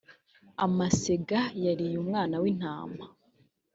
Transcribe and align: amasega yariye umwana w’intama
amasega 0.65 1.39
yariye 1.63 1.95
umwana 2.03 2.35
w’intama 2.43 3.03